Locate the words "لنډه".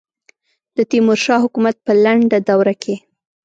2.03-2.37